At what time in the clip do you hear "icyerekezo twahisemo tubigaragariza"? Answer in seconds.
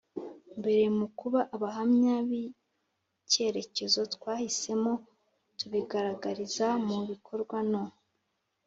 2.43-6.67